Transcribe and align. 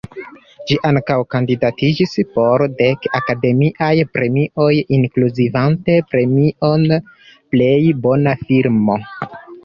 Ĝi 0.69 0.75
ankaŭ 0.89 1.15
kandidatiĝis 1.33 2.13
por 2.37 2.63
dek 2.79 3.03
Akademiaj 3.19 3.89
Premioj 4.15 4.69
inkluzivante 4.97 5.97
premion 6.15 6.87
Plej 7.57 7.77
Bona 8.07 8.35
Filmo. 8.49 8.97